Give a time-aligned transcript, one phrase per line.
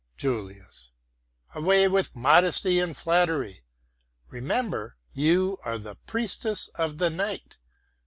[0.17, 0.89] JULIUS
[1.53, 3.61] Away with modesty and flattery!
[4.29, 7.59] Remember, you are the priestess of the night.